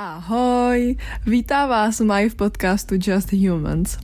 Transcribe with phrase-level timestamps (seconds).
[0.00, 0.96] Ahoj,
[1.26, 3.98] vítá vás Maj v podcastu Just Humans.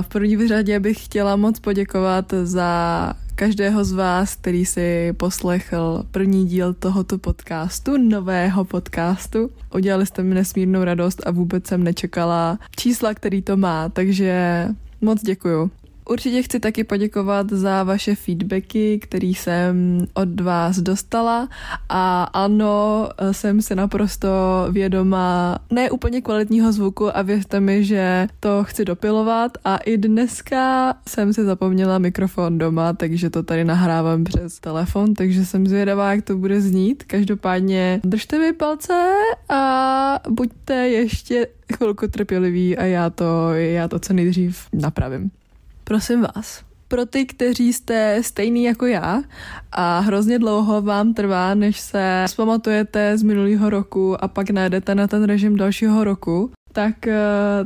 [0.00, 6.46] V první řadě bych chtěla moc poděkovat za každého z vás, který si poslechl první
[6.46, 9.50] díl tohoto podcastu, nového podcastu.
[9.74, 14.68] Udělali jste mi nesmírnou radost a vůbec jsem nečekala čísla, který to má, takže
[15.00, 15.70] moc děkuju.
[16.08, 21.48] Určitě chci taky poděkovat za vaše feedbacky, který jsem od vás dostala
[21.88, 24.28] a ano, jsem si naprosto
[24.70, 30.94] vědoma ne úplně kvalitního zvuku a věřte mi, že to chci dopilovat a i dneska
[31.08, 36.24] jsem si zapomněla mikrofon doma, takže to tady nahrávám přes telefon, takže jsem zvědavá, jak
[36.24, 37.04] to bude znít.
[37.04, 39.12] Každopádně držte mi palce
[39.48, 41.46] a buďte ještě
[41.76, 45.30] chvilku trpěliví a já to, já to co nejdřív napravím.
[45.88, 49.22] Prosím vás, pro ty, kteří jste stejný jako já
[49.72, 55.06] a hrozně dlouho vám trvá, než se zpamatujete z minulého roku a pak najdete na
[55.06, 57.18] ten režim dalšího roku, tak eh,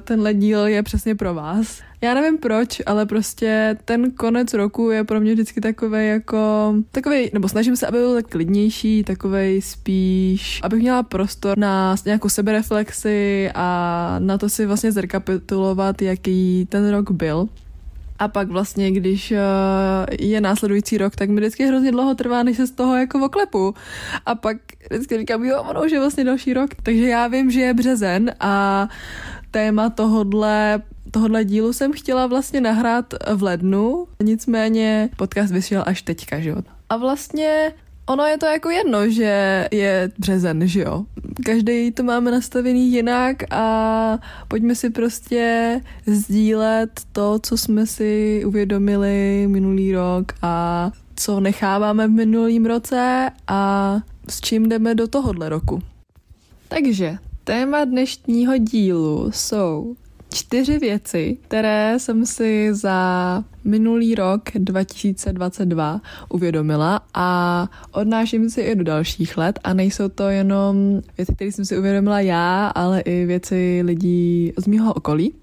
[0.04, 1.80] tenhle díl je přesně pro vás.
[2.00, 7.30] Já nevím proč, ale prostě ten konec roku je pro mě vždycky takový jako takový,
[7.32, 13.50] nebo snažím se, aby byl tak klidnější, takový spíš, abych měla prostor na nějakou sebereflexi
[13.54, 17.48] a na to si vlastně zrekapitulovat, jaký ten rok byl.
[18.20, 19.38] A pak vlastně, když uh,
[20.20, 23.74] je následující rok, tak mi vždycky hrozně dlouho trvá, než se z toho jako oklepu.
[24.26, 24.56] A pak
[24.90, 26.70] vždycky říkám, jo, ono už je vlastně další rok.
[26.82, 28.88] Takže já vím, že je březen a
[29.50, 36.40] téma tohodle tohohle dílu jsem chtěla vlastně nahrát v lednu, nicméně podcast vyšel až teďka,
[36.40, 36.56] že jo.
[36.88, 37.72] A vlastně
[38.10, 41.04] ono je to jako jedno, že je březen, že jo.
[41.44, 49.46] Každý to máme nastavený jinak a pojďme si prostě sdílet to, co jsme si uvědomili
[49.48, 53.96] minulý rok a co necháváme v minulým roce a
[54.28, 55.82] s čím jdeme do tohohle roku.
[56.68, 59.94] Takže téma dnešního dílu jsou
[60.34, 68.84] čtyři věci, které jsem si za minulý rok 2022 uvědomila a odnáším si i do
[68.84, 73.80] dalších let a nejsou to jenom věci, které jsem si uvědomila já, ale i věci
[73.84, 75.34] lidí z mého okolí.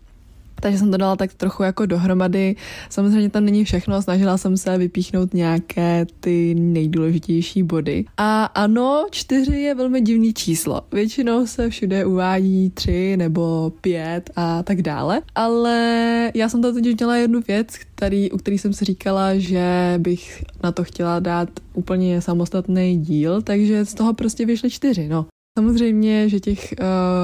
[0.62, 2.56] Takže jsem to dala tak trochu jako dohromady.
[2.90, 8.06] Samozřejmě tam není všechno, snažila jsem se vypíchnout nějaké ty nejdůležitější body.
[8.18, 10.82] A ano, čtyři je velmi divný číslo.
[10.92, 15.22] Většinou se všude uvádí tři nebo pět a tak dále.
[15.36, 19.94] Ale já jsem to totiž měla jednu věc, který, u který jsem si říkala, že
[19.98, 25.26] bych na to chtěla dát úplně samostatný díl, takže z toho prostě vyšly čtyři, no.
[25.58, 26.74] Samozřejmě, že těch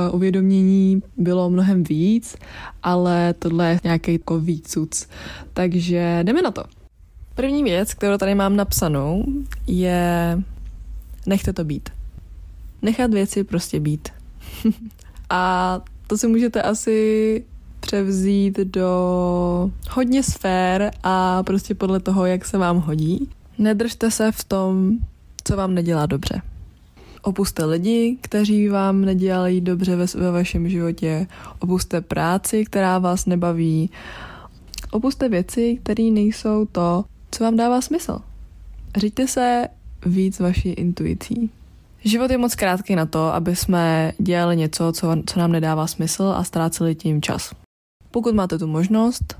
[0.10, 2.36] uh, uvědomění bylo mnohem víc,
[2.84, 5.08] ale tohle je nějaký jako výcuc.
[5.54, 6.64] Takže jdeme na to.
[7.36, 9.26] První věc, kterou tady mám napsanou,
[9.68, 10.42] je
[11.26, 11.90] nechte to být.
[12.82, 14.10] Nechat věci prostě být.
[15.30, 17.44] a to si můžete asi
[17.80, 23.30] převzít do hodně sfér a prostě podle toho, jak se vám hodí.
[23.58, 24.98] Nedržte se v tom,
[25.44, 26.42] co vám nedělá dobře.
[27.26, 31.28] Opuste lidi, kteří vám nedělají dobře ve, ve vašem životě.
[31.60, 33.90] Opuste práci, která vás nebaví.
[34.92, 38.20] Opuste věci, které nejsou to, co vám dává smysl.
[38.98, 39.68] Řiďte se
[40.06, 41.50] víc vaší intuicí.
[42.04, 46.34] Život je moc krátký na to, aby jsme dělali něco, co, co nám nedává smysl
[46.36, 47.54] a ztráceli tím čas.
[48.12, 49.36] Pokud máte tu možnost,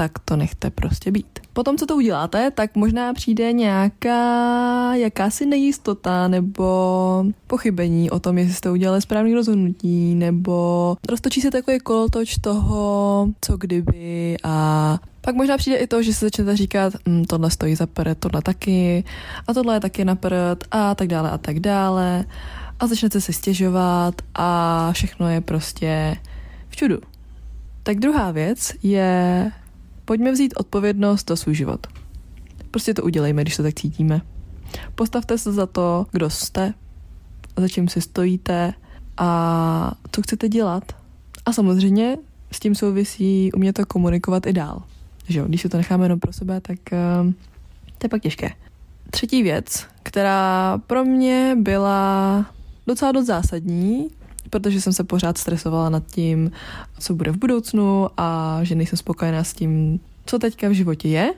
[0.00, 1.38] tak to nechte prostě být.
[1.52, 8.54] Potom, co to uděláte, tak možná přijde nějaká jakási nejistota nebo pochybení o tom, jestli
[8.54, 15.56] jste udělali správný rozhodnutí, nebo roztočí se takový kolotoč toho, co kdyby a pak možná
[15.56, 19.04] přijde i to, že se začnete říkat, hm, tohle stojí za prd, tohle taky,
[19.46, 22.24] a tohle je taky na prd, a tak dále, a tak dále.
[22.80, 26.16] A začnete se stěžovat a všechno je prostě
[26.68, 26.98] v čudu.
[27.82, 29.50] Tak druhá věc je
[30.10, 31.86] Pojďme vzít odpovědnost za svůj život.
[32.70, 34.20] Prostě to udělejme, když se tak cítíme.
[34.94, 36.74] Postavte se za to, kdo jste,
[37.56, 38.72] za čím si stojíte
[39.16, 40.92] a co chcete dělat.
[41.46, 42.16] A samozřejmě
[42.52, 44.82] s tím souvisí umět to komunikovat i dál.
[45.28, 45.44] Že?
[45.46, 47.32] Když se to necháme jenom pro sebe, tak uh,
[47.98, 48.50] to je pak těžké.
[49.10, 52.46] Třetí věc, která pro mě byla
[52.86, 54.08] docela dost zásadní,
[54.50, 56.50] protože jsem se pořád stresovala nad tím,
[56.98, 61.34] co bude v budoucnu a že nejsem spokojená s tím, co teďka v životě je.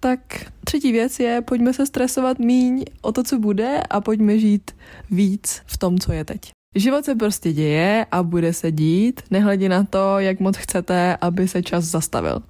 [0.00, 0.20] Tak
[0.64, 4.70] třetí věc je, pojďme se stresovat míň o to, co bude a pojďme žít
[5.10, 6.50] víc v tom, co je teď.
[6.74, 11.48] Život se prostě děje a bude se dít, nehledě na to, jak moc chcete, aby
[11.48, 12.42] se čas zastavil.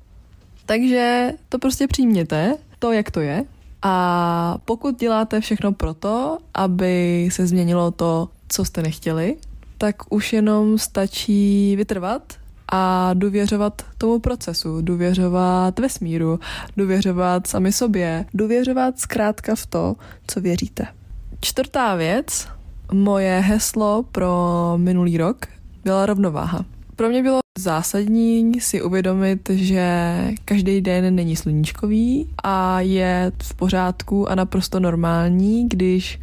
[0.66, 3.44] Takže to prostě přijměte, to, jak to je.
[3.82, 9.36] A pokud děláte všechno proto, aby se změnilo to, co jste nechtěli,
[9.78, 12.22] tak už jenom stačí vytrvat
[12.72, 16.40] a důvěřovat tomu procesu, důvěřovat vesmíru,
[16.76, 19.94] důvěřovat sami sobě, důvěřovat zkrátka v to,
[20.26, 20.86] co věříte.
[21.40, 22.48] Čtvrtá věc,
[22.92, 25.46] moje heslo pro minulý rok
[25.84, 26.64] byla rovnováha.
[26.96, 34.30] Pro mě bylo zásadní si uvědomit, že každý den není sluníčkový a je v pořádku
[34.30, 36.20] a naprosto normální, když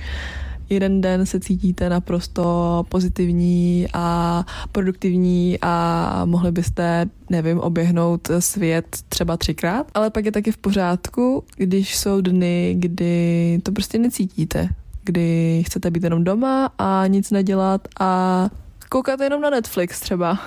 [0.69, 9.37] jeden den se cítíte naprosto pozitivní a produktivní a mohli byste, nevím, oběhnout svět třeba
[9.37, 14.69] třikrát, ale pak je taky v pořádku, když jsou dny, kdy to prostě necítíte,
[15.03, 18.49] kdy chcete být jenom doma a nic nedělat a
[18.89, 20.39] koukat jenom na Netflix třeba.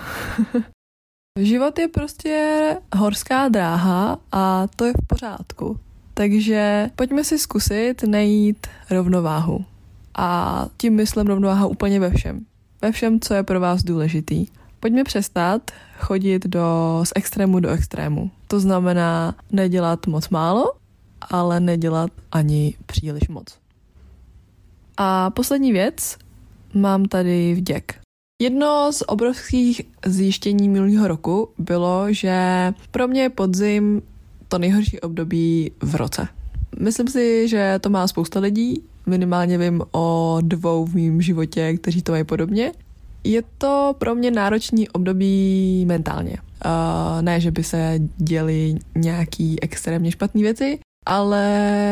[1.39, 5.79] Život je prostě horská dráha a to je v pořádku.
[6.15, 9.65] Takže pojďme si zkusit najít rovnováhu.
[10.17, 12.41] A tím myslím rovnováha úplně ve všem.
[12.83, 14.47] Ve všem, co je pro vás důležitý.
[14.81, 18.31] Pojďme přestat chodit do, z extrému do extrému.
[18.49, 20.73] To znamená nedělat moc málo,
[21.21, 23.59] ale nedělat ani příliš moc.
[24.97, 26.19] A poslední věc,
[26.75, 28.01] mám tady vděk.
[28.43, 34.03] Jedno z obrovských zjištění minulého roku bylo, že pro mě je podzim
[34.49, 36.29] to nejhorší období v roce.
[36.79, 42.03] Myslím si, že to má spousta lidí, minimálně vím o dvou v mém životě, kteří
[42.03, 42.73] to mají podobně.
[43.25, 46.37] Je to pro mě náročný období mentálně.
[46.65, 51.43] Uh, ne, že by se děly nějaký extrémně špatné věci, ale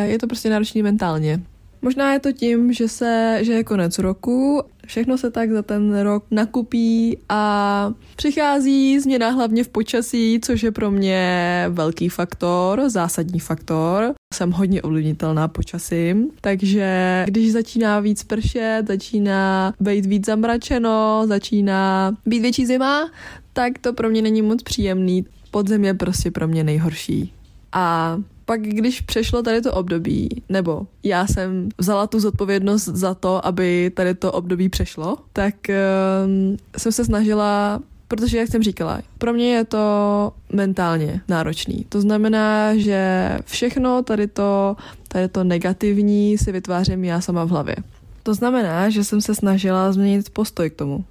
[0.09, 1.41] je to prostě náročný mentálně.
[1.85, 6.01] Možná je to tím, že, se, že je konec roku, všechno se tak za ten
[6.01, 13.41] rok nakupí a přichází změna hlavně v počasí, což je pro mě velký faktor, zásadní
[13.41, 14.15] faktor.
[14.35, 22.41] Jsem hodně ovlivnitelná počasím, takže když začíná víc pršet, začíná být víc zamračeno, začíná být
[22.41, 23.11] větší zima,
[23.53, 25.25] tak to pro mě není moc příjemný.
[25.51, 27.33] Podzem je prostě pro mě nejhorší.
[27.73, 33.47] A pak, když přešlo tady to období, nebo já jsem vzala tu zodpovědnost za to,
[33.47, 39.33] aby tady to období přešlo, tak um, jsem se snažila Protože, jak jsem říkala, pro
[39.33, 41.87] mě je to mentálně náročný.
[41.89, 44.77] To znamená, že všechno tady to,
[45.09, 47.77] tady to negativní si vytvářím já sama v hlavě.
[48.23, 51.05] To znamená, že jsem se snažila změnit postoj k tomu.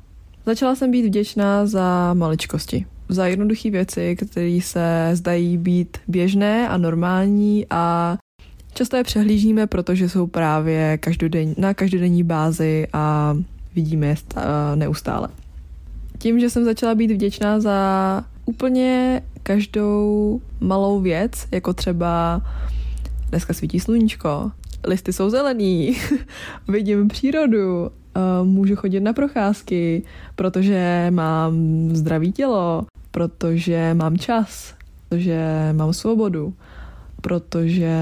[0.46, 6.78] Začala jsem být vděčná za maličkosti za jednoduché věci, které se zdají být běžné a
[6.78, 8.18] normální a
[8.74, 13.38] často je přehlížíme, protože jsou právě každodenní, na každodenní bázi a
[13.76, 14.16] vidíme je
[14.76, 15.28] neustále.
[16.18, 22.42] Tím, že jsem začala být vděčná za úplně každou malou věc, jako třeba
[23.30, 24.52] dneska svítí sluníčko,
[24.88, 25.98] listy jsou zelený,
[26.68, 27.90] vidím přírodu,
[28.44, 30.04] můžu chodit na procházky,
[30.36, 31.54] protože mám
[31.94, 34.74] zdravý tělo, protože mám čas,
[35.10, 36.54] protože mám svobodu,
[37.22, 37.98] protože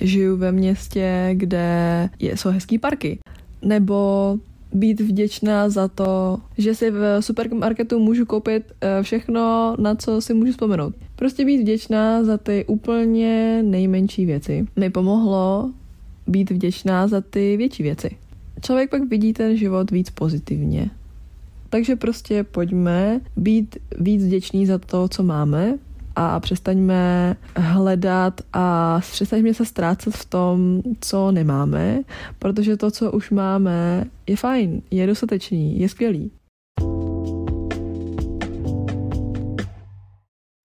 [0.00, 3.18] žiju ve městě, kde jsou hezký parky.
[3.62, 4.38] Nebo
[4.72, 10.34] být vděčná za to, že si v supermarketu můžu koupit eh, všechno, na co si
[10.34, 10.94] můžu vzpomenout.
[11.16, 15.72] Prostě být vděčná za ty úplně nejmenší věci mi pomohlo
[16.26, 18.10] být vděčná za ty větší věci.
[18.60, 20.90] Člověk pak vidí ten život víc pozitivně.
[21.74, 25.78] Takže prostě pojďme být víc vděční za to, co máme
[26.16, 32.00] a přestaňme hledat a přestaňme se ztrácet v tom, co nemáme,
[32.38, 36.30] protože to, co už máme, je fajn, je dostatečný, je skvělý.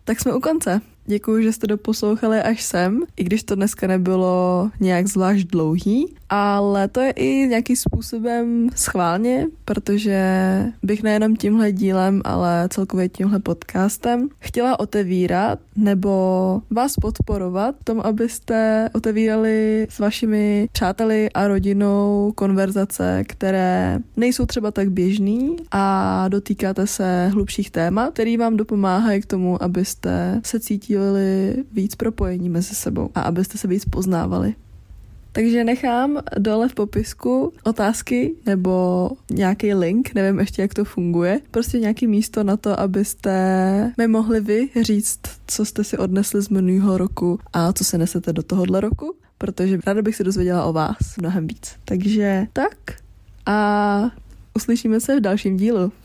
[0.03, 0.81] Tak jsme u konce.
[1.09, 6.87] Děkuji, že jste doposlouchali až sem, i když to dneska nebylo nějak zvlášť dlouhý, ale
[6.87, 10.21] to je i nějakým způsobem schválně, protože
[10.83, 17.99] bych nejenom tímhle dílem, ale celkově tímhle podcastem chtěla otevírat nebo vás podporovat v tom,
[17.99, 26.87] abyste otevírali s vašimi přáteli a rodinou konverzace, které nejsou třeba tak běžný a dotýkáte
[26.87, 30.98] se hlubších témat, který vám dopomáhají k tomu, abyste se cítili
[31.71, 34.55] víc propojení mezi sebou a abyste se víc poznávali.
[35.31, 41.39] Takže nechám dole v popisku otázky nebo nějaký link, nevím ještě, jak to funguje.
[41.51, 46.49] Prostě nějaký místo na to, abyste mi mohli vy říct, co jste si odnesli z
[46.49, 50.73] minulého roku a co se nesete do tohohle roku, protože ráda bych se dozvěděla o
[50.73, 51.75] vás mnohem víc.
[51.85, 52.75] Takže tak
[53.45, 54.11] a
[54.55, 55.91] uslyšíme se v dalším dílu.